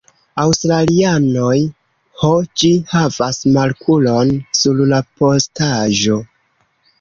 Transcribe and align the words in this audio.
Australianoj. 0.43 1.57
Ho, 2.21 2.31
ĝi 2.61 2.71
havas 2.93 3.39
markulon 3.59 4.33
sur 4.61 4.83
la 4.95 5.01
postaĵo. 5.21 6.19